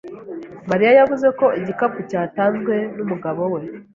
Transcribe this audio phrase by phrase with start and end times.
[0.69, 3.61] Mariya yavuze ko igikapu cyatanzwe n'umugabo we.